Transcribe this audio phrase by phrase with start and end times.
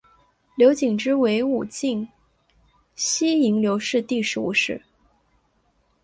[0.55, 2.09] 刘谨之为武进
[2.95, 4.81] 西营刘氏第十五世。